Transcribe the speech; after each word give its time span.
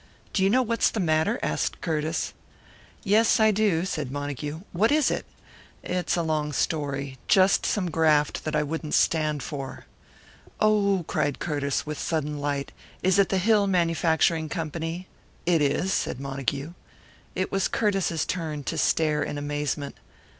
"Do 0.33 0.43
you 0.43 0.49
know 0.49 0.63
what's 0.63 0.89
the 0.89 0.99
matter?" 0.99 1.39
asked 1.43 1.79
Curtiss. 1.79 2.33
"Yes, 3.03 3.39
I 3.39 3.51
do," 3.51 3.85
said 3.85 4.09
Montague. 4.11 4.61
"What 4.71 4.91
is 4.91 5.11
it?" 5.11 5.27
"It's 5.83 6.15
a 6.15 6.23
long 6.23 6.53
story 6.53 7.19
just 7.27 7.67
some 7.67 7.91
graft 7.91 8.43
that 8.43 8.55
I 8.55 8.63
wouldn't 8.63 8.95
stand 8.95 9.43
for." 9.43 9.85
"Oh!" 10.59 11.05
cried 11.07 11.37
Curtiss, 11.37 11.85
with 11.85 11.99
sudden 11.99 12.39
light. 12.39 12.71
"Is 13.03 13.19
it 13.19 13.29
the 13.29 13.37
Hill 13.37 13.67
Manufacturing 13.67 14.49
Company?" 14.49 15.07
"It 15.45 15.61
is," 15.61 15.93
said 15.93 16.19
Montague. 16.19 16.73
It 17.35 17.51
was 17.51 17.67
Curtiss's 17.67 18.25
turn 18.25 18.63
to 18.63 18.79
stare 18.79 19.21
in 19.21 19.37
amazement. 19.37 19.97